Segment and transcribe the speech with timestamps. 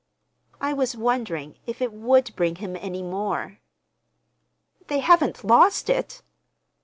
[0.59, 3.59] "I was wondering—if it would bring him any more."
[4.87, 6.23] "They haven't lost it?"